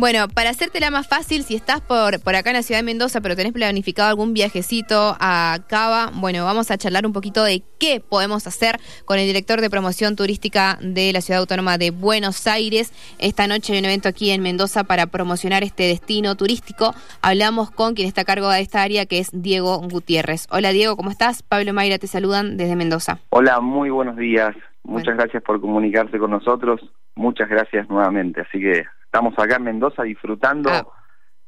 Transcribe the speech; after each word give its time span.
Bueno, 0.00 0.28
para 0.34 0.48
hacértela 0.48 0.90
más 0.90 1.06
fácil, 1.06 1.42
si 1.42 1.54
estás 1.54 1.82
por, 1.82 2.22
por 2.22 2.34
acá 2.34 2.48
en 2.48 2.56
la 2.56 2.62
ciudad 2.62 2.78
de 2.78 2.86
Mendoza, 2.86 3.20
pero 3.20 3.36
tenés 3.36 3.52
planificado 3.52 4.08
algún 4.08 4.32
viajecito 4.32 5.14
a 5.20 5.58
Cava, 5.68 6.10
bueno, 6.14 6.42
vamos 6.46 6.70
a 6.70 6.78
charlar 6.78 7.04
un 7.04 7.12
poquito 7.12 7.44
de 7.44 7.62
qué 7.78 8.00
podemos 8.00 8.46
hacer 8.46 8.80
con 9.04 9.18
el 9.18 9.26
director 9.26 9.60
de 9.60 9.68
promoción 9.68 10.16
turística 10.16 10.78
de 10.80 11.12
la 11.12 11.20
ciudad 11.20 11.40
autónoma 11.40 11.76
de 11.76 11.90
Buenos 11.90 12.46
Aires. 12.46 12.94
Esta 13.18 13.46
noche 13.46 13.74
hay 13.74 13.80
un 13.80 13.84
evento 13.84 14.08
aquí 14.08 14.30
en 14.30 14.40
Mendoza 14.40 14.84
para 14.84 15.04
promocionar 15.08 15.64
este 15.64 15.82
destino 15.82 16.34
turístico. 16.34 16.94
Hablamos 17.20 17.70
con 17.70 17.92
quien 17.92 18.08
está 18.08 18.22
a 18.22 18.24
cargo 18.24 18.48
de 18.48 18.62
esta 18.62 18.80
área, 18.80 19.04
que 19.04 19.18
es 19.18 19.28
Diego 19.34 19.80
Gutiérrez. 19.80 20.46
Hola 20.50 20.70
Diego, 20.70 20.96
¿cómo 20.96 21.10
estás? 21.10 21.42
Pablo 21.42 21.74
Mayra 21.74 21.98
te 21.98 22.06
saludan 22.06 22.56
desde 22.56 22.74
Mendoza. 22.74 23.18
Hola, 23.28 23.60
muy 23.60 23.90
buenos 23.90 24.16
días. 24.16 24.56
Muchas 24.82 25.14
gracias 25.18 25.42
por 25.42 25.60
comunicarse 25.60 26.18
con 26.18 26.30
nosotros. 26.30 26.80
Muchas 27.16 27.50
gracias 27.50 27.86
nuevamente. 27.90 28.40
Así 28.40 28.58
que 28.60 28.86
estamos 29.10 29.34
acá 29.36 29.56
en 29.56 29.64
Mendoza 29.64 30.04
disfrutando 30.04 30.70
ah. 30.70 30.86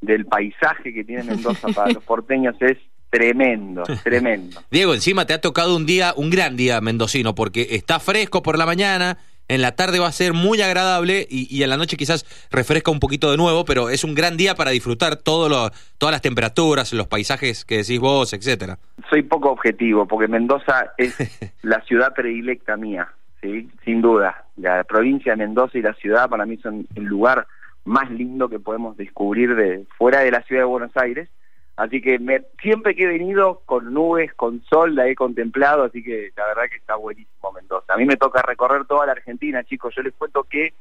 del 0.00 0.26
paisaje 0.26 0.93
que 0.93 1.04
tiene 1.04 1.22
Mendoza 1.22 1.68
para 1.68 1.93
los 1.94 2.03
porteños. 2.03 2.57
Es 2.58 2.76
tremendo, 3.08 3.84
tremendo. 4.03 4.61
Diego, 4.68 4.94
encima 4.94 5.26
te 5.26 5.32
ha 5.32 5.40
tocado 5.40 5.76
un 5.76 5.86
día, 5.86 6.12
un 6.17 6.29
gran 6.29 6.56
día 6.56 6.80
mendocino, 6.80 7.36
porque 7.36 7.68
está 7.70 8.00
fresco 8.00 8.43
por 8.43 8.58
la 8.58 8.67
mañana, 8.67 9.18
en 9.46 9.62
la 9.62 9.76
tarde 9.76 10.00
va 10.00 10.08
a 10.08 10.12
ser 10.12 10.32
muy 10.32 10.61
agradable 10.61 11.25
y, 11.30 11.62
en 11.62 11.70
la 11.70 11.76
noche 11.76 11.96
quizás 11.96 12.25
refresca 12.50 12.90
un 12.90 12.98
poquito 12.98 13.30
de 13.30 13.36
nuevo, 13.36 13.64
pero 13.64 13.90
es 13.90 14.03
un 14.03 14.14
gran 14.14 14.36
día 14.36 14.56
para 14.56 14.72
disfrutar 14.72 15.17
todo 15.17 15.48
lo, 15.48 15.70
todas 15.98 16.12
las 16.12 16.22
temperaturas, 16.22 16.92
los 16.92 17.06
paisajes 17.06 17.64
que 17.64 17.79
decís 17.79 18.00
vos, 18.00 18.32
etcétera. 18.32 18.79
Soy 19.08 19.22
poco 19.22 19.50
objetivo, 19.50 20.08
porque 20.08 20.26
Mendoza 20.26 20.94
es 20.98 21.17
la 21.62 21.81
ciudad 21.82 22.12
predilecta 22.12 22.76
mía. 22.76 23.08
¿Sí? 23.43 23.69
sin 23.85 24.01
duda. 24.01 24.45
La 24.57 24.85
provincia 24.85 25.32
de 25.32 25.45
Mendoza 25.45 25.79
y 25.79 25.82
la 25.82 25.95
ciudad 25.95 26.29
para 26.29 26.46
mí 26.46 26.57
son 26.59 26.87
el 26.95 27.05
lugar 27.05 27.46
más 27.85 28.11
lindo 28.11 28.49
que 28.49 28.61
podemos 28.61 28.96
descubrir 28.96 29.55
de 29.55 29.85
fuera 29.99 30.21
de 30.21 30.31
la 30.31 30.43
ciudad 30.43 30.63
de 30.63 30.67
Buenos 30.67 30.96
Aires. 30.96 31.29
Así 31.77 32.01
que 32.01 32.19
me, 32.19 32.43
siempre 32.61 32.95
que 32.95 33.05
he 33.05 33.09
venido 33.09 33.62
con 33.65 33.93
nubes, 33.93 34.33
con 34.34 34.62
sol, 34.65 34.95
la 34.95 35.09
he 35.09 35.15
contemplado, 35.15 35.84
así 35.84 36.03
que 36.03 36.31
la 36.37 36.47
verdad 36.47 36.65
que 36.71 36.77
está 36.77 36.97
buenísimo 36.97 37.53
Mendoza. 37.53 37.95
A 37.95 37.97
mí 37.97 38.05
me 38.05 38.17
toca 38.17 38.43
recorrer 38.43 38.84
toda 38.84 39.07
la 39.07 39.12
Argentina, 39.12 39.65
chicos. 39.65 39.95
Yo 39.97 40.03
les 40.03 40.12
cuento 40.15 40.45
que 40.45 40.75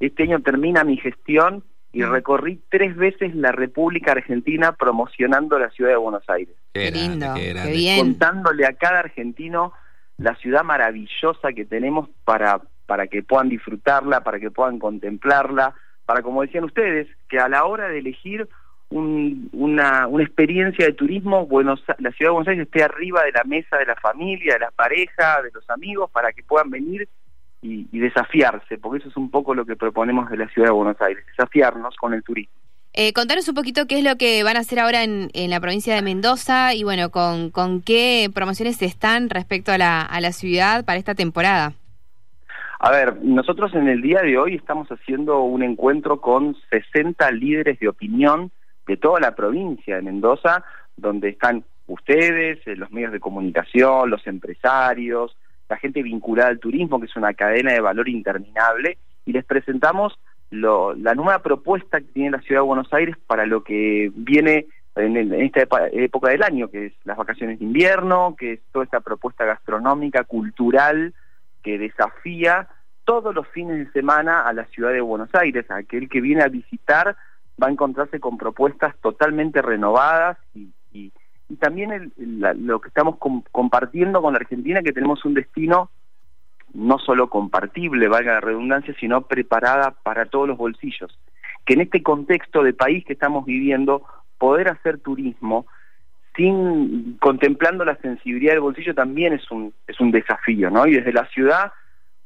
este 0.00 0.24
año 0.24 0.40
termina 0.40 0.84
mi 0.84 0.96
gestión 0.96 1.62
y 1.92 2.02
recorrí 2.02 2.60
tres 2.68 2.96
veces 2.96 3.34
la 3.36 3.52
República 3.52 4.12
Argentina 4.12 4.72
promocionando 4.72 5.56
la 5.58 5.70
ciudad 5.70 5.92
de 5.92 5.96
Buenos 5.96 6.28
Aires. 6.28 6.54
Qué, 6.72 6.90
lindo, 6.90 7.32
qué 7.36 7.54
bien. 7.72 8.00
Contándole 8.00 8.66
a 8.66 8.72
cada 8.72 8.98
argentino 8.98 9.72
la 10.18 10.34
ciudad 10.36 10.64
maravillosa 10.64 11.52
que 11.52 11.64
tenemos 11.64 12.08
para, 12.24 12.60
para 12.86 13.06
que 13.06 13.22
puedan 13.22 13.48
disfrutarla, 13.48 14.22
para 14.22 14.38
que 14.38 14.50
puedan 14.50 14.78
contemplarla, 14.78 15.74
para, 16.06 16.22
como 16.22 16.42
decían 16.42 16.64
ustedes, 16.64 17.08
que 17.28 17.38
a 17.38 17.48
la 17.48 17.64
hora 17.64 17.88
de 17.88 17.98
elegir 17.98 18.48
una, 18.90 20.06
una 20.06 20.22
experiencia 20.22 20.86
de 20.86 20.92
turismo, 20.92 21.48
la 21.50 21.76
ciudad 22.12 22.14
de 22.18 22.28
Buenos 22.30 22.48
Aires 22.48 22.66
esté 22.66 22.84
arriba 22.84 23.24
de 23.24 23.32
la 23.32 23.42
mesa 23.44 23.76
de 23.76 23.86
la 23.86 23.96
familia, 23.96 24.54
de 24.54 24.60
la 24.60 24.70
pareja, 24.70 25.42
de 25.42 25.50
los 25.52 25.68
amigos, 25.68 26.10
para 26.10 26.32
que 26.32 26.44
puedan 26.44 26.70
venir 26.70 27.08
y 27.62 27.98
desafiarse, 27.98 28.76
porque 28.76 28.98
eso 28.98 29.08
es 29.08 29.16
un 29.16 29.30
poco 29.30 29.54
lo 29.54 29.64
que 29.64 29.74
proponemos 29.74 30.30
de 30.30 30.36
la 30.36 30.48
ciudad 30.48 30.68
de 30.68 30.74
Buenos 30.74 31.00
Aires, 31.00 31.24
desafiarnos 31.26 31.96
con 31.96 32.12
el 32.12 32.22
turismo. 32.22 32.63
Eh, 32.96 33.12
contanos 33.12 33.48
un 33.48 33.56
poquito 33.56 33.86
qué 33.88 33.98
es 33.98 34.04
lo 34.04 34.14
que 34.14 34.44
van 34.44 34.56
a 34.56 34.60
hacer 34.60 34.78
ahora 34.78 35.02
en, 35.02 35.30
la 35.50 35.58
provincia 35.58 35.96
de 35.96 36.02
Mendoza 36.02 36.74
y 36.74 36.84
bueno, 36.84 37.10
con, 37.10 37.50
con 37.50 37.82
qué 37.82 38.30
promociones 38.32 38.80
están 38.82 39.30
respecto 39.30 39.72
a 39.72 39.78
la, 39.78 40.02
a 40.02 40.20
la 40.20 40.30
ciudad 40.30 40.84
para 40.84 40.98
esta 40.98 41.16
temporada. 41.16 41.72
A 42.78 42.90
ver, 42.92 43.16
nosotros 43.20 43.74
en 43.74 43.88
el 43.88 44.00
día 44.00 44.20
de 44.20 44.38
hoy 44.38 44.54
estamos 44.54 44.86
haciendo 44.90 45.40
un 45.42 45.64
encuentro 45.64 46.20
con 46.20 46.54
60 46.70 47.28
líderes 47.32 47.80
de 47.80 47.88
opinión 47.88 48.52
de 48.86 48.96
toda 48.96 49.18
la 49.18 49.34
provincia 49.34 49.96
de 49.96 50.02
Mendoza, 50.02 50.62
donde 50.96 51.30
están 51.30 51.64
ustedes, 51.88 52.64
eh, 52.64 52.76
los 52.76 52.92
medios 52.92 53.10
de 53.10 53.18
comunicación, 53.18 54.08
los 54.08 54.24
empresarios, 54.28 55.36
la 55.68 55.78
gente 55.78 56.00
vinculada 56.00 56.50
al 56.50 56.60
turismo, 56.60 57.00
que 57.00 57.06
es 57.06 57.16
una 57.16 57.34
cadena 57.34 57.72
de 57.72 57.80
valor 57.80 58.08
interminable, 58.08 58.98
y 59.26 59.32
les 59.32 59.44
presentamos 59.44 60.16
la 60.54 61.14
nueva 61.14 61.40
propuesta 61.40 62.00
que 62.00 62.06
tiene 62.06 62.30
la 62.30 62.40
Ciudad 62.40 62.60
de 62.62 62.66
Buenos 62.66 62.92
Aires 62.92 63.16
para 63.26 63.46
lo 63.46 63.64
que 63.64 64.10
viene 64.14 64.66
en, 64.96 65.32
esta 65.34 65.62
época 65.92 66.30
del 66.30 66.42
año, 66.42 66.68
que 66.68 66.86
es 66.86 66.92
las 67.04 67.16
vacaciones 67.16 67.58
de 67.58 67.64
invierno, 67.64 68.36
que 68.38 68.54
es 68.54 68.60
toda 68.72 68.84
esta 68.84 69.00
propuesta 69.00 69.44
gastronómica, 69.44 70.24
cultural, 70.24 71.14
que 71.62 71.78
desafía 71.78 72.68
todos 73.04 73.34
los 73.34 73.46
fines 73.48 73.78
de 73.78 73.92
semana 73.92 74.42
a 74.42 74.52
la 74.52 74.64
Ciudad 74.66 74.92
de 74.92 75.00
Buenos 75.00 75.30
Aires. 75.34 75.70
Aquel 75.70 76.08
que 76.08 76.20
viene 76.20 76.42
a 76.42 76.48
visitar 76.48 77.16
va 77.62 77.68
a 77.68 77.70
encontrarse 77.70 78.20
con 78.20 78.38
propuestas 78.38 78.94
totalmente 79.00 79.62
renovadas 79.62 80.38
y, 80.54 80.72
también 81.60 82.12
lo 82.16 82.80
que 82.80 82.88
estamos 82.88 83.16
compartiendo 83.52 84.20
con 84.20 84.32
la 84.32 84.40
Argentina, 84.40 84.82
que 84.82 84.92
tenemos 84.92 85.24
un 85.24 85.34
destino 85.34 85.90
no 86.74 86.98
solo 86.98 87.30
compartible, 87.30 88.08
valga 88.08 88.34
la 88.34 88.40
redundancia, 88.40 88.94
sino 88.98 89.22
preparada 89.22 89.92
para 90.02 90.26
todos 90.26 90.48
los 90.48 90.58
bolsillos. 90.58 91.16
Que 91.64 91.74
en 91.74 91.80
este 91.80 92.02
contexto 92.02 92.62
de 92.62 92.74
país 92.74 93.04
que 93.04 93.14
estamos 93.14 93.46
viviendo, 93.46 94.02
poder 94.38 94.68
hacer 94.68 94.98
turismo 94.98 95.66
sin 96.36 97.16
contemplando 97.20 97.84
la 97.84 97.96
sensibilidad 97.96 98.52
del 98.52 98.60
bolsillo 98.60 98.94
también 98.94 99.32
es 99.32 99.48
un 99.50 99.72
es 99.86 100.00
un 100.00 100.10
desafío, 100.10 100.68
¿no? 100.68 100.86
Y 100.86 100.94
desde 100.94 101.12
la 101.12 101.26
ciudad 101.26 101.72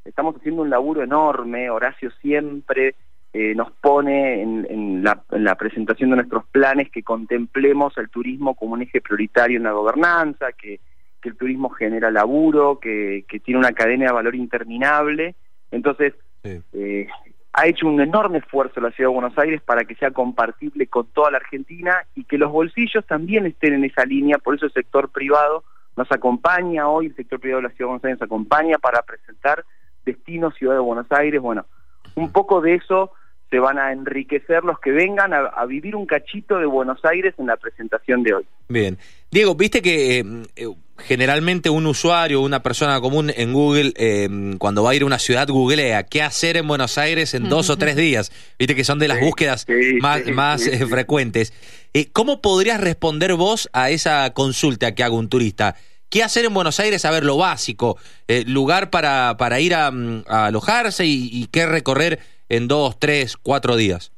estamos 0.05 0.37
haciendo 0.37 0.63
un 0.63 0.71
laburo 0.71 1.03
enorme. 1.03 1.69
Horacio 1.69 2.11
siempre 2.23 2.95
eh, 3.35 3.55
nos 3.55 3.71
pone 3.73 4.43
en, 4.43 5.05
la, 5.05 5.23
en, 5.31 5.45
la, 5.45 5.55
presentación 5.57 6.11
de 6.11 6.17
nuestros 6.17 6.47
planes 6.47 6.91
que 6.91 7.03
contemplemos 7.03 7.97
el 7.99 8.09
turismo 8.09 8.55
como 8.55 8.73
un 8.73 8.83
eje 8.83 9.03
prioritario 9.03 9.59
en 9.59 9.65
la 9.65 9.73
gobernanza, 9.73 10.53
que 10.53 10.81
que 11.21 11.31
el 11.31 11.37
turismo 11.37 11.69
genera 11.71 12.11
laburo, 12.11 12.79
que, 12.79 13.25
que 13.29 13.41
tiene 13.41 13.61
una 13.61 13.73
cadena 13.73 14.07
de 14.07 14.13
valor 14.13 14.35
interminable. 14.35 15.35
Entonces, 15.71 16.15
eh, 16.45 17.09
ha 17.53 17.67
hecho 17.67 17.89
un 17.89 18.01
enorme 18.01 18.39
esfuerzo 18.39 18.81
la 18.81 18.91
Ciudad 18.93 19.11
de 19.11 19.15
Buenos 19.15 19.39
Aires 19.39 19.61
para 19.63 19.85
que 19.85 19.97
sea 19.97 20.11
compartible 20.13 20.87
con 20.87 21.07
toda 21.09 21.31
la 21.31 21.39
Argentina 21.39 22.05
y 22.15 22.25
que 22.25 22.39
los 22.39 22.53
bolsillos 22.53 23.05
también 23.07 23.47
estén 23.47 23.75
en 23.75 23.85
esa 23.85 24.05
línea, 24.05 24.39
por 24.39 24.55
eso 24.55 24.67
el 24.67 24.73
sector 24.73 25.11
privado 25.11 25.65
nos 25.97 26.11
acompaña 26.13 26.89
hoy, 26.89 27.07
el 27.07 27.17
sector 27.17 27.41
privado 27.41 27.63
de 27.63 27.69
la 27.69 27.75
Ciudad 27.75 27.87
de 27.87 27.93
Buenos 27.93 28.05
Aires 28.05 28.21
nos 28.21 28.27
acompaña 28.27 28.79
para 28.79 29.03
presentar 29.03 29.65
Destino 30.05 30.53
Ciudad 30.53 30.75
de 30.75 30.81
Buenos 30.81 31.11
Aires, 31.11 31.41
bueno, 31.41 31.67
un 32.15 32.31
poco 32.31 32.61
de 32.61 32.75
eso 32.75 33.11
se 33.51 33.59
van 33.59 33.79
a 33.79 33.93
enriquecer 33.93 34.63
los 34.65 34.79
que 34.79 34.91
vengan 34.91 35.33
a, 35.33 35.65
vivir 35.67 35.97
un 35.97 36.07
cachito 36.07 36.59
de 36.59 36.67
Buenos 36.67 37.03
Aires 37.05 37.35
en 37.39 37.47
la 37.47 37.57
presentación 37.57 38.23
de 38.23 38.35
hoy. 38.35 38.47
Bien. 38.69 38.99
Diego, 39.31 39.55
viste 39.55 39.81
que 39.81 40.19
eh, 40.19 40.25
eh, 40.57 40.67
generalmente 40.99 41.71
un 41.71 41.87
usuario, 41.87 42.41
una 42.43 42.63
persona 42.63 43.01
común 43.01 43.33
en 43.35 43.53
Google, 43.53 43.93
eh, 43.97 44.29
cuando 44.59 44.83
va 44.83 44.91
a 44.91 44.95
ir 44.95 45.03
a 45.03 45.07
una 45.07 45.19
ciudad, 45.19 45.49
googlea 45.49 46.05
qué 46.05 46.23
hacer 46.23 46.59
en 46.59 46.69
Buenos 46.69 46.99
Aires 46.99 47.33
en 47.33 47.49
dos 47.49 47.71
o 47.71 47.79
tres 47.79 47.97
días. 47.97 48.33
Viste 48.59 48.75
que 48.75 48.85
son 48.85 48.99
de 48.99 49.09
las 49.09 49.21
búsquedas 49.21 49.67
más, 50.01 50.27
más 50.27 50.71
frecuentes. 50.89 51.55
¿Cómo 52.13 52.43
podrías 52.43 52.81
responder 52.81 53.35
vos 53.35 53.71
a 53.73 53.91
esa 53.91 54.31
consulta 54.35 54.95
que 54.95 55.03
haga 55.03 55.15
un 55.15 55.29
turista? 55.29 55.75
¿Qué 56.11 56.23
hacer 56.23 56.47
en 56.47 56.55
Buenos 56.55 56.81
Aires? 56.81 57.05
A 57.05 57.11
ver, 57.11 57.25
lo 57.25 57.37
básico. 57.37 57.99
lugar 58.47 58.91
para, 58.91 59.37
para 59.39 59.61
ir 59.61 59.75
a, 59.75 59.91
mm, 59.91 60.25
alojarse 60.27 61.05
y, 61.07 61.29
y 61.33 61.47
qué 61.49 61.67
recorrer 61.67 62.19
en 62.49 62.69
dos, 62.69 62.99
tres, 62.99 63.37
cuatro 63.37 63.77
días? 63.77 64.13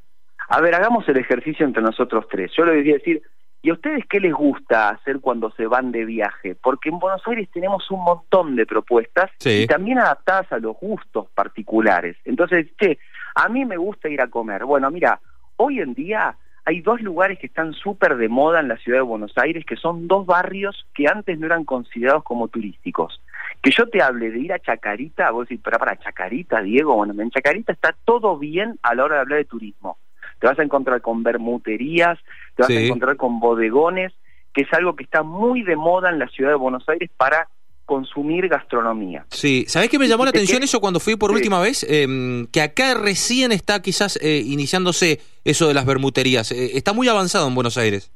A 0.48 0.60
ver, 0.60 0.74
hagamos 0.74 1.08
el 1.08 1.16
ejercicio 1.16 1.64
entre 1.64 1.82
nosotros 1.82 2.26
tres. 2.30 2.50
Yo 2.56 2.64
le 2.64 2.76
decía 2.76 2.94
decir, 2.94 3.22
¿y 3.62 3.70
a 3.70 3.74
ustedes 3.74 4.04
qué 4.08 4.20
les 4.20 4.32
gusta 4.32 4.88
hacer 4.90 5.20
cuando 5.20 5.50
se 5.52 5.66
van 5.66 5.92
de 5.92 6.04
viaje? 6.04 6.56
Porque 6.56 6.88
en 6.88 6.98
Buenos 6.98 7.22
Aires 7.26 7.48
tenemos 7.52 7.88
un 7.90 8.02
montón 8.02 8.56
de 8.56 8.66
propuestas 8.66 9.30
y 9.44 9.66
también 9.66 9.98
adaptadas 9.98 10.50
a 10.52 10.58
los 10.58 10.76
gustos 10.76 11.28
particulares. 11.34 12.16
Entonces, 12.24 12.66
che, 12.78 12.98
a 13.34 13.48
mí 13.48 13.64
me 13.64 13.76
gusta 13.76 14.08
ir 14.08 14.20
a 14.20 14.28
comer. 14.28 14.64
Bueno, 14.64 14.90
mira, 14.90 15.20
hoy 15.56 15.80
en 15.80 15.94
día 15.94 16.36
hay 16.70 16.82
dos 16.82 17.00
lugares 17.00 17.36
que 17.40 17.48
están 17.48 17.72
súper 17.72 18.16
de 18.16 18.28
moda 18.28 18.60
en 18.60 18.68
la 18.68 18.76
ciudad 18.76 18.98
de 18.98 19.02
Buenos 19.02 19.32
Aires, 19.36 19.64
que 19.66 19.74
son 19.74 20.06
dos 20.06 20.24
barrios 20.24 20.86
que 20.94 21.08
antes 21.08 21.36
no 21.36 21.46
eran 21.46 21.64
considerados 21.64 22.22
como 22.22 22.46
turísticos. 22.46 23.20
Que 23.60 23.72
yo 23.76 23.88
te 23.88 24.00
hable 24.00 24.30
de 24.30 24.38
ir 24.38 24.52
a 24.52 24.60
Chacarita, 24.60 25.32
vos 25.32 25.48
decís, 25.48 25.60
pero 25.64 25.80
para 25.80 25.98
Chacarita, 25.98 26.62
Diego, 26.62 26.94
bueno, 26.94 27.20
en 27.20 27.30
Chacarita 27.30 27.72
está 27.72 27.96
todo 28.04 28.38
bien 28.38 28.78
a 28.84 28.94
la 28.94 29.04
hora 29.04 29.16
de 29.16 29.20
hablar 29.22 29.38
de 29.40 29.46
turismo. 29.46 29.98
Te 30.38 30.46
vas 30.46 30.60
a 30.60 30.62
encontrar 30.62 31.00
con 31.00 31.24
bermuterías, 31.24 32.20
te 32.54 32.62
vas 32.62 32.70
a 32.70 32.80
encontrar 32.80 33.16
con 33.16 33.40
bodegones, 33.40 34.12
que 34.54 34.62
es 34.62 34.72
algo 34.72 34.94
que 34.94 35.02
está 35.02 35.24
muy 35.24 35.64
de 35.64 35.74
moda 35.74 36.08
en 36.08 36.20
la 36.20 36.28
ciudad 36.28 36.50
de 36.50 36.56
Buenos 36.56 36.88
Aires 36.88 37.10
para 37.16 37.48
consumir 37.90 38.46
gastronomía. 38.46 39.24
Sí, 39.30 39.64
¿sabés 39.66 39.88
qué 39.88 39.98
me 39.98 40.06
llamó 40.06 40.22
la 40.22 40.30
atención 40.30 40.62
eso 40.62 40.80
cuando 40.80 41.00
fui 41.00 41.16
por 41.16 41.32
última 41.32 41.58
vez? 41.58 41.84
Em, 41.90 42.46
que 42.46 42.62
acá 42.62 42.94
recién 42.94 43.50
está 43.50 43.82
quizás 43.82 44.16
eh, 44.22 44.44
iniciándose 44.46 45.18
eso 45.44 45.66
de 45.66 45.74
las 45.74 45.86
bermuterías. 45.86 46.52
Eh, 46.52 46.76
está 46.76 46.92
muy 46.92 47.08
avanzado 47.08 47.48
en 47.48 47.56
Buenos 47.56 47.76
Aires. 47.78 48.12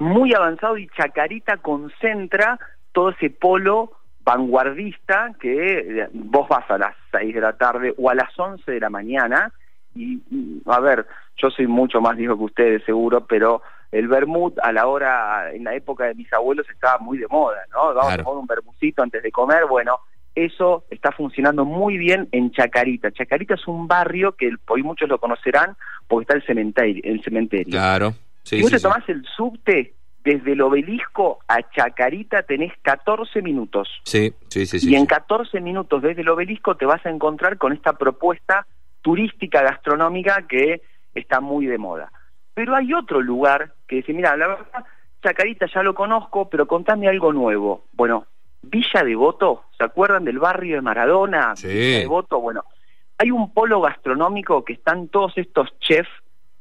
Muy 0.00 0.34
avanzado 0.34 0.76
y 0.78 0.88
Chacarita 0.88 1.58
concentra 1.58 2.58
todo 2.90 3.10
ese 3.10 3.30
polo 3.30 3.92
vanguardista 4.24 5.30
que 5.40 5.78
eh, 5.78 6.08
vos 6.12 6.48
vas 6.48 6.68
a 6.68 6.76
las 6.76 6.96
6 7.12 7.36
de 7.36 7.40
la 7.40 7.56
tarde 7.56 7.94
o 7.96 8.10
a 8.10 8.16
las 8.16 8.36
11 8.36 8.68
de 8.68 8.80
la 8.80 8.90
mañana 8.90 9.52
y, 9.94 10.18
a 10.66 10.80
ver, 10.80 11.06
yo 11.36 11.50
soy 11.50 11.68
mucho 11.68 12.00
más 12.00 12.16
viejo 12.16 12.36
que 12.36 12.44
ustedes 12.44 12.84
seguro, 12.84 13.24
pero 13.28 13.62
el 13.94 14.08
vermut 14.08 14.58
a 14.60 14.72
la 14.72 14.88
hora, 14.88 15.52
en 15.52 15.62
la 15.62 15.74
época 15.74 16.06
de 16.06 16.14
mis 16.14 16.30
abuelos 16.32 16.68
estaba 16.68 16.98
muy 16.98 17.16
de 17.16 17.28
moda, 17.28 17.60
¿no? 17.72 17.94
Vamos 17.94 18.12
a 18.12 18.16
tomar 18.16 18.38
un 18.38 18.46
vermucito 18.46 19.02
antes 19.02 19.22
de 19.22 19.30
comer, 19.30 19.66
bueno, 19.66 20.00
eso 20.34 20.84
está 20.90 21.12
funcionando 21.12 21.64
muy 21.64 21.96
bien 21.96 22.28
en 22.32 22.50
Chacarita. 22.50 23.12
Chacarita 23.12 23.54
es 23.54 23.68
un 23.68 23.86
barrio 23.86 24.32
que 24.32 24.50
hoy 24.66 24.82
muchos 24.82 25.08
lo 25.08 25.18
conocerán 25.18 25.76
porque 26.08 26.24
está 26.24 26.34
el 26.34 26.44
cementerio. 26.44 27.02
El 27.04 27.22
cementerio. 27.22 27.70
Claro. 27.70 28.14
si 28.42 28.60
vos 28.62 28.72
te 28.72 28.80
tomás 28.80 29.08
el 29.08 29.24
subte, 29.36 29.94
desde 30.24 30.52
el 30.52 30.62
obelisco 30.62 31.38
a 31.46 31.62
Chacarita 31.70 32.42
tenés 32.42 32.72
14 32.82 33.42
minutos. 33.42 33.88
Sí, 34.02 34.34
sí, 34.48 34.66
sí. 34.66 34.90
Y 34.90 34.96
en 34.96 35.06
14 35.06 35.60
minutos 35.60 36.02
desde 36.02 36.22
el 36.22 36.28
obelisco 36.30 36.76
te 36.76 36.84
vas 36.84 37.06
a 37.06 37.10
encontrar 37.10 37.58
con 37.58 37.72
esta 37.72 37.92
propuesta 37.92 38.66
turística 39.02 39.62
gastronómica 39.62 40.46
que 40.48 40.82
está 41.14 41.40
muy 41.40 41.66
de 41.66 41.78
moda. 41.78 42.10
Pero 42.54 42.74
hay 42.74 42.92
otro 42.94 43.20
lugar 43.20 43.74
que 43.86 43.96
dice, 43.96 44.12
mira, 44.12 44.36
la 44.36 44.48
verdad, 44.48 44.84
Chacarita 45.22 45.66
ya 45.66 45.82
lo 45.82 45.94
conozco, 45.94 46.48
pero 46.48 46.66
contame 46.66 47.08
algo 47.08 47.32
nuevo. 47.32 47.84
Bueno, 47.92 48.26
Villa 48.62 49.02
Devoto, 49.02 49.64
¿se 49.76 49.84
acuerdan 49.84 50.24
del 50.24 50.38
barrio 50.38 50.76
de 50.76 50.82
Maradona? 50.82 51.56
Sí. 51.56 51.68
Villa 51.68 51.98
Devoto, 52.00 52.40
bueno, 52.40 52.64
hay 53.18 53.30
un 53.30 53.52
polo 53.52 53.80
gastronómico 53.80 54.64
que 54.64 54.74
están 54.74 55.08
todos 55.08 55.36
estos 55.36 55.78
chefs 55.80 56.10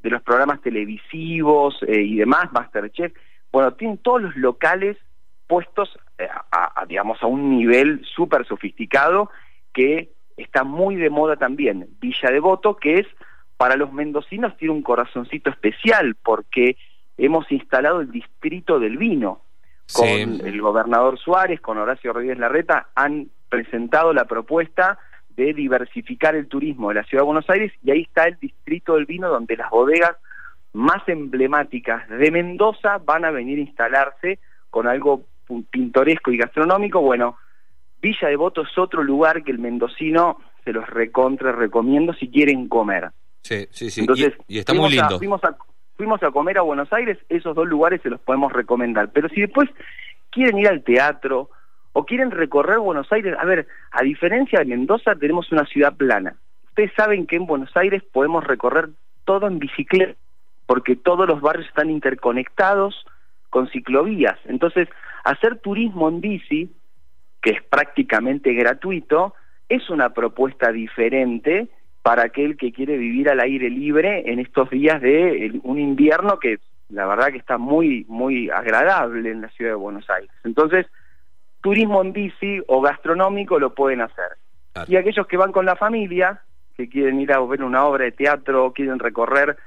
de 0.02 0.10
los 0.10 0.22
programas 0.22 0.62
televisivos 0.62 1.78
eh, 1.88 2.02
y 2.02 2.18
demás, 2.18 2.52
Masterchef, 2.52 3.14
bueno, 3.52 3.74
tienen 3.74 4.00
todos 4.00 4.22
los 4.22 4.36
locales 4.36 4.98
puestos 5.48 5.98
eh, 6.18 6.28
a, 6.52 6.86
digamos, 6.88 7.22
a 7.22 7.28
un 7.28 7.58
nivel 7.58 8.04
súper 8.06 8.46
sofisticado 8.46 9.30
que 9.74 10.12
está 10.36 10.64
muy 10.64 10.96
de 10.96 11.10
moda 11.10 11.38
también. 11.38 11.88
Villa 12.00 12.32
Devoto, 12.32 12.76
que 12.76 13.00
es, 13.00 13.08
para 13.64 13.78
los 13.78 13.94
mendocinos, 13.94 14.58
tiene 14.58 14.74
un 14.74 14.82
corazoncito 14.82 15.50
especial 15.50 16.18
porque 16.22 16.76
hemos 17.18 17.50
instalado 17.50 18.02
el 18.02 18.12
distrito 18.12 18.78
del 18.78 18.98
vino. 18.98 19.40
Con 19.94 20.06
el 20.10 20.60
gobernador 20.60 21.18
Suárez, 21.18 21.62
con 21.62 21.78
Horacio 21.78 22.12
Rodríguez 22.12 22.40
Larreta, 22.40 22.90
han 22.94 23.30
presentado 23.48 24.12
la 24.12 24.26
propuesta 24.26 25.00
de 25.30 25.54
diversificar 25.54 26.36
el 26.36 26.50
turismo 26.50 26.90
de 26.90 26.96
la 26.96 27.04
Ciudad 27.06 27.22
de 27.22 27.28
Buenos 27.28 27.50
Aires 27.50 27.72
y 27.82 27.92
ahí 27.92 28.02
está 28.02 28.26
el 28.26 28.38
distrito 28.38 28.96
del 28.96 29.06
vino 29.06 29.30
donde 29.30 29.56
las 29.56 29.70
bodegas 29.70 30.18
más 30.74 31.08
emblemáticas 31.08 32.10
de 32.10 32.32
Mendoza 32.32 32.98
van 32.98 33.24
a 33.24 33.32
venir 33.32 33.60
a 33.60 33.62
instalarse 33.62 34.40
con 34.72 34.88
algo 34.88 35.24
pintoresco 35.72 36.32
y 36.32 36.38
gastronómico. 36.38 37.00
Bueno, 37.00 37.38
Villa 38.02 38.28
Devoto 38.28 38.64
es 38.64 38.78
otro 38.78 39.04
lugar 39.04 39.42
que 39.42 39.52
el 39.52 39.60
mendocino 39.60 40.42
se 40.66 40.74
los 40.74 40.86
recontra 40.90 41.54
recomiendo 41.54 42.14
si 42.14 42.30
quieren 42.30 42.68
comer. 42.68 43.12
Sí, 43.44 43.68
sí, 43.72 43.92
sí. 43.92 44.02
Entonces, 44.02 44.34
y, 44.48 44.60
está 44.60 44.74
muy 44.74 44.90
lindo. 44.90 45.18
fuimos, 45.18 45.44
a, 45.44 45.56
fuimos 45.96 46.24
a 46.24 46.32
comer 46.32 46.58
a 46.58 46.62
Buenos 46.62 46.92
Aires, 46.94 47.18
esos 47.30 47.56
dos 47.56 47.68
lugares 47.68 48.02
se 48.02 48.10
los 48.10 48.20
podemos 48.22 48.52
recomendar. 48.52 49.12
Pero 49.12 49.30
si 49.30 49.42
después 49.42 49.70
quieren 50.32 50.58
ir 50.58 50.68
al 50.68 50.84
teatro 50.84 51.50
o 51.92 52.06
quieren 52.06 52.32
recorrer 52.32 52.80
Buenos 52.80 53.12
Aires, 53.12 53.36
a 53.38 53.46
ver, 53.46 53.68
a 53.92 54.02
diferencia 54.02 54.60
de 54.60 54.66
Mendoza 54.66 55.16
tenemos 55.16 55.52
una 55.52 55.66
ciudad 55.66 55.96
plana. 55.96 56.36
Ustedes 56.70 56.92
saben 56.96 57.28
que 57.28 57.36
en 57.36 57.46
Buenos 57.46 57.76
Aires 57.76 58.02
podemos 58.12 58.44
recorrer 58.44 58.90
todo 59.26 59.48
en 59.48 59.60
bicicleta 59.60 60.16
porque 60.66 60.96
todos 60.96 61.28
los 61.28 61.42
barrios 61.42 61.68
están 61.68 61.90
interconectados 61.90 63.06
con 63.50 63.70
ciclovías. 63.70 64.40
Entonces, 64.46 64.88
hacer 65.24 65.60
turismo 65.60 66.10
en 66.10 66.22
bici, 66.22 66.72
que 67.42 67.52
es 67.52 67.62
prácticamente 67.64 68.54
gratuito, 68.54 69.36
es 69.70 69.90
una 69.90 70.14
propuesta 70.14 70.72
diferente 70.72 71.68
para 72.04 72.24
aquel 72.24 72.58
que 72.58 72.74
quiere 72.74 72.98
vivir 72.98 73.30
al 73.30 73.40
aire 73.40 73.70
libre 73.70 74.30
en 74.30 74.40
estos 74.40 74.70
días 74.70 75.02
de 75.02 75.60
un 75.64 75.80
invierno 75.80 76.38
que 76.38 76.60
la 76.90 77.08
verdad 77.08 77.30
que 77.30 77.38
está 77.38 77.58
muy 77.58 78.06
muy 78.10 78.50
agradable 78.50 79.32
en 79.32 79.42
la 79.42 79.50
ciudad 79.50 79.72
de 79.72 79.76
Buenos 79.76 80.08
Aires. 80.10 80.30
Entonces, 80.44 80.86
turismo 81.62 82.02
en 82.02 82.12
bici 82.12 82.62
o 82.68 82.82
gastronómico 82.82 83.58
lo 83.58 83.74
pueden 83.74 84.02
hacer. 84.02 84.38
Y 84.88 84.98
aquellos 84.98 85.26
que 85.28 85.38
van 85.38 85.52
con 85.52 85.66
la 85.66 85.78
familia, 85.78 86.42
que 86.76 86.90
quieren 86.90 87.22
ir 87.22 87.32
a 87.32 87.40
ver 87.40 87.64
una 87.64 87.86
obra 87.86 88.06
de 88.06 88.12
teatro, 88.12 88.74
quieren 88.74 89.00
recorrer 89.00 89.58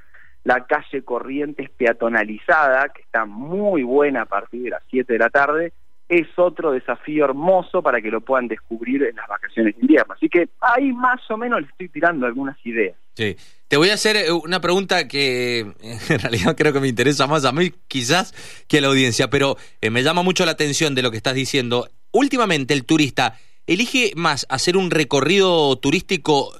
la 0.43 0.65
calle 0.65 1.03
Corrientes 1.03 1.69
peatonalizada, 1.71 2.89
que 2.89 3.01
está 3.01 3.25
muy 3.25 3.83
buena 3.83 4.21
a 4.21 4.25
partir 4.25 4.63
de 4.63 4.69
las 4.71 4.83
7 4.89 5.11
de 5.11 5.19
la 5.19 5.29
tarde, 5.29 5.73
es 6.09 6.27
otro 6.37 6.71
desafío 6.71 7.25
hermoso 7.25 7.81
para 7.81 8.01
que 8.01 8.09
lo 8.09 8.21
puedan 8.21 8.47
descubrir 8.47 9.03
en 9.03 9.15
las 9.15 9.27
vacaciones 9.27 9.75
de 9.75 9.81
invierno. 9.81 10.13
Así 10.13 10.29
que 10.29 10.49
ahí 10.61 10.91
más 10.93 11.19
o 11.29 11.37
menos 11.37 11.61
le 11.61 11.67
estoy 11.67 11.89
tirando 11.89 12.25
algunas 12.25 12.57
ideas. 12.65 12.95
Sí. 13.15 13.35
Te 13.67 13.75
voy 13.75 13.89
a 13.89 13.95
hacer 13.95 14.15
eh, 14.15 14.31
una 14.31 14.61
pregunta 14.61 15.07
que 15.07 15.59
en 15.81 16.19
realidad 16.19 16.55
creo 16.55 16.71
que 16.71 16.79
me 16.79 16.87
interesa 16.87 17.27
más 17.27 17.43
a 17.45 17.51
mí 17.51 17.73
quizás 17.87 18.33
que 18.67 18.77
a 18.77 18.81
la 18.81 18.87
audiencia, 18.87 19.29
pero 19.29 19.57
eh, 19.81 19.89
me 19.89 20.03
llama 20.03 20.21
mucho 20.21 20.45
la 20.45 20.51
atención 20.51 20.95
de 20.95 21.01
lo 21.01 21.11
que 21.11 21.17
estás 21.17 21.35
diciendo. 21.35 21.89
Últimamente 22.11 22.73
el 22.73 22.85
turista 22.85 23.37
elige 23.65 24.13
más 24.15 24.45
hacer 24.49 24.77
un 24.77 24.91
recorrido 24.91 25.75
turístico 25.77 26.57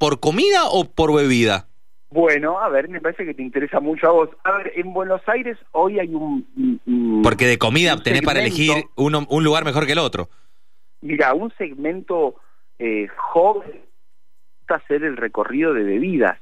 por 0.00 0.18
comida 0.20 0.64
o 0.68 0.84
por 0.84 1.14
bebida? 1.14 1.69
Bueno, 2.10 2.58
a 2.60 2.68
ver, 2.68 2.88
me 2.88 3.00
parece 3.00 3.24
que 3.24 3.34
te 3.34 3.42
interesa 3.42 3.78
mucho 3.80 4.08
a 4.08 4.12
vos. 4.12 4.28
A 4.42 4.58
ver, 4.58 4.72
en 4.74 4.92
Buenos 4.92 5.22
Aires 5.28 5.56
hoy 5.72 6.00
hay 6.00 6.12
un... 6.14 7.20
Porque 7.22 7.46
de 7.46 7.58
comida 7.58 7.96
tenés 8.02 8.22
para 8.22 8.40
elegir 8.40 8.72
uno, 8.96 9.26
un 9.28 9.44
lugar 9.44 9.64
mejor 9.64 9.86
que 9.86 9.92
el 9.92 9.98
otro. 9.98 10.28
Mira, 11.02 11.32
un 11.34 11.52
segmento 11.56 12.34
eh, 12.78 13.06
joven 13.16 13.90
hacer 14.74 15.04
el 15.04 15.16
recorrido 15.16 15.74
de 15.74 15.82
bebidas, 15.82 16.38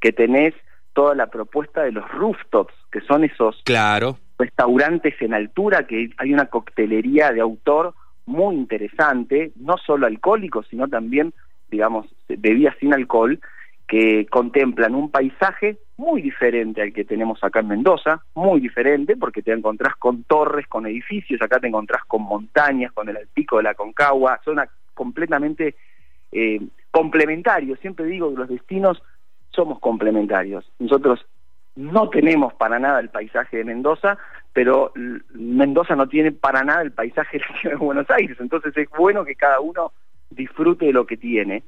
que 0.00 0.12
tenés 0.12 0.54
toda 0.92 1.14
la 1.14 1.28
propuesta 1.28 1.82
de 1.82 1.92
los 1.92 2.08
rooftops, 2.10 2.74
que 2.90 3.00
son 3.02 3.24
esos 3.24 3.60
claro. 3.64 4.18
restaurantes 4.38 5.14
en 5.20 5.34
altura, 5.34 5.86
que 5.86 6.10
hay 6.18 6.32
una 6.32 6.46
coctelería 6.46 7.32
de 7.32 7.40
autor 7.40 7.94
muy 8.26 8.56
interesante, 8.56 9.52
no 9.56 9.76
solo 9.78 10.06
alcohólicos, 10.06 10.66
sino 10.68 10.88
también, 10.88 11.32
digamos, 11.70 12.06
bebidas 12.28 12.76
sin 12.80 12.92
alcohol, 12.92 13.40
que 13.88 14.26
contemplan 14.26 14.94
un 14.94 15.10
paisaje 15.10 15.78
muy 15.96 16.20
diferente 16.20 16.82
al 16.82 16.92
que 16.92 17.06
tenemos 17.06 17.42
acá 17.42 17.60
en 17.60 17.68
Mendoza, 17.68 18.22
muy 18.34 18.60
diferente 18.60 19.16
porque 19.16 19.42
te 19.42 19.52
encontrás 19.52 19.96
con 19.96 20.24
torres, 20.24 20.66
con 20.68 20.86
edificios, 20.86 21.40
acá 21.40 21.58
te 21.58 21.68
encontrás 21.68 22.04
con 22.06 22.22
montañas, 22.22 22.92
con 22.92 23.08
el 23.08 23.16
pico 23.32 23.56
de 23.56 23.62
la 23.62 23.74
Concagua, 23.74 24.40
son 24.44 24.60
completamente 24.92 25.74
eh, 26.30 26.60
complementarios, 26.90 27.80
siempre 27.80 28.04
digo 28.04 28.30
que 28.30 28.40
los 28.40 28.48
destinos 28.48 29.02
somos 29.50 29.80
complementarios. 29.80 30.70
Nosotros 30.78 31.24
no 31.74 32.10
tenemos 32.10 32.52
para 32.54 32.78
nada 32.78 33.00
el 33.00 33.08
paisaje 33.08 33.56
de 33.56 33.64
Mendoza, 33.64 34.18
pero 34.52 34.92
Mendoza 35.32 35.96
no 35.96 36.08
tiene 36.08 36.32
para 36.32 36.62
nada 36.62 36.82
el 36.82 36.92
paisaje 36.92 37.40
de 37.64 37.74
Buenos 37.76 38.10
Aires, 38.10 38.36
entonces 38.38 38.76
es 38.76 38.88
bueno 38.90 39.24
que 39.24 39.34
cada 39.34 39.60
uno 39.60 39.92
disfrute 40.30 40.86
de 40.86 40.92
lo 40.92 41.06
que 41.06 41.16
tiene 41.16 41.62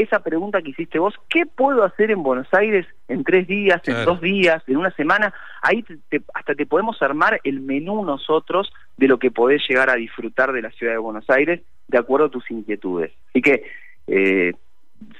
esa 0.01 0.19
pregunta 0.19 0.61
que 0.61 0.69
hiciste 0.69 0.99
vos, 0.99 1.13
¿qué 1.29 1.45
puedo 1.45 1.83
hacer 1.83 2.11
en 2.11 2.23
Buenos 2.23 2.47
Aires 2.53 2.85
en 3.07 3.23
tres 3.23 3.47
días, 3.47 3.81
en 3.85 4.05
dos 4.05 4.21
días, 4.21 4.63
en 4.67 4.77
una 4.77 4.91
semana? 4.91 5.33
Ahí 5.61 5.83
hasta 6.33 6.55
te 6.55 6.65
podemos 6.65 7.01
armar 7.01 7.39
el 7.43 7.59
menú 7.59 8.03
nosotros 8.05 8.71
de 8.97 9.07
lo 9.07 9.19
que 9.19 9.31
podés 9.31 9.61
llegar 9.67 9.89
a 9.89 9.95
disfrutar 9.95 10.53
de 10.53 10.61
la 10.61 10.71
ciudad 10.71 10.93
de 10.93 10.99
Buenos 10.99 11.29
Aires 11.29 11.61
de 11.87 11.97
acuerdo 11.97 12.27
a 12.27 12.31
tus 12.31 12.49
inquietudes. 12.49 13.11
Así 13.29 13.41
que, 13.41 13.63
eh, 14.07 14.53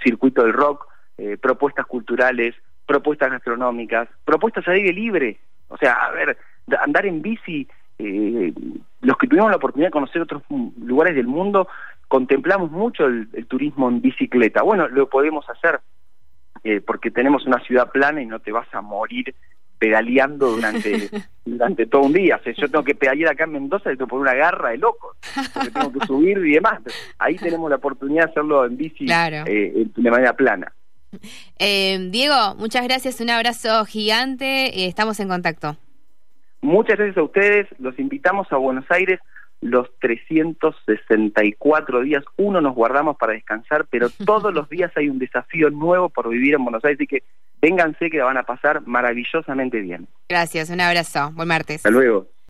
circuito 0.03 0.43
del 0.43 0.53
rock, 0.53 0.87
eh, 1.17 1.37
propuestas 1.37 1.85
culturales, 1.85 2.55
propuestas 2.85 3.31
gastronómicas, 3.31 4.07
propuestas 4.25 4.67
a 4.67 4.71
aire 4.71 4.93
libre. 4.93 5.39
O 5.67 5.77
sea, 5.77 5.93
a 5.93 6.11
ver, 6.11 6.37
andar 6.81 7.05
en 7.05 7.21
bici, 7.21 7.67
eh, 7.99 8.53
los 9.01 9.17
que 9.17 9.27
tuvimos 9.27 9.49
la 9.49 9.57
oportunidad 9.57 9.89
de 9.89 9.93
conocer 9.93 10.21
otros 10.21 10.43
lugares 10.77 11.15
del 11.15 11.27
mundo, 11.27 11.67
contemplamos 12.07 12.71
mucho 12.71 13.05
el, 13.05 13.27
turismo 13.47 13.89
en 13.89 14.01
bicicleta. 14.01 14.63
Bueno, 14.63 14.87
lo 14.87 15.09
podemos 15.09 15.47
hacer 15.49 15.79
eh, 16.63 16.81
porque 16.81 17.11
tenemos 17.11 17.45
una 17.45 17.59
ciudad 17.59 17.91
plana 17.91 18.21
y 18.21 18.25
no 18.25 18.39
te 18.39 18.51
vas 18.51 18.67
a 18.73 18.81
morir 18.81 19.35
pedaleando 19.79 20.51
durante 20.51 21.09
durante 21.45 21.85
todo 21.87 22.03
un 22.03 22.13
día. 22.13 22.39
O 22.45 22.49
yo 22.49 22.69
tengo 22.69 22.83
que 22.83 22.95
pedalear 22.95 23.33
acá 23.33 23.45
en 23.45 23.53
Mendoza 23.53 23.91
y 23.91 23.95
tengo 23.95 24.05
que 24.05 24.09
poner 24.11 24.33
una 24.33 24.33
garra 24.35 24.69
de 24.69 24.77
loco, 24.77 25.15
porque 25.53 25.71
tengo 25.71 25.91
que 25.91 26.05
subir 26.05 26.37
y 26.37 26.53
demás. 26.53 26.79
Ahí 27.17 27.35
tenemos 27.37 27.69
la 27.69 27.77
oportunidad 27.77 28.25
de 28.25 28.31
hacerlo 28.31 28.65
en 28.65 28.77
bici 28.77 29.05
eh, 29.09 29.87
de 29.95 30.11
manera 30.11 30.33
plana. 30.33 30.71
Eh, 31.57 31.97
Diego, 32.11 32.55
muchas 32.57 32.83
gracias, 32.83 33.19
un 33.19 33.31
abrazo 33.31 33.83
gigante, 33.85 34.85
estamos 34.85 35.19
en 35.19 35.27
contacto. 35.27 35.75
Muchas 36.61 36.97
gracias 36.97 37.17
a 37.17 37.23
ustedes, 37.23 37.67
los 37.79 37.97
invitamos 37.97 38.45
a 38.51 38.57
Buenos 38.57 38.85
Aires 38.91 39.19
los 39.61 39.89
364 39.99 42.01
días, 42.01 42.23
uno 42.37 42.61
nos 42.61 42.75
guardamos 42.75 43.17
para 43.17 43.33
descansar, 43.33 43.85
pero 43.89 44.09
todos 44.25 44.53
los 44.53 44.69
días 44.69 44.91
hay 44.95 45.09
un 45.09 45.19
desafío 45.19 45.69
nuevo 45.69 46.09
por 46.09 46.29
vivir 46.29 46.55
en 46.55 46.63
Buenos 46.63 46.83
Aires, 46.85 46.97
así 46.99 47.07
que 47.07 47.23
vénganse 47.61 48.09
que 48.09 48.17
la 48.17 48.25
van 48.25 48.37
a 48.37 48.43
pasar 48.43 48.81
maravillosamente 48.85 49.79
bien. 49.81 50.07
Gracias, 50.29 50.69
un 50.69 50.81
abrazo, 50.81 51.31
buen 51.33 51.47
martes. 51.47 51.77
Hasta 51.77 51.89
luego. 51.89 52.27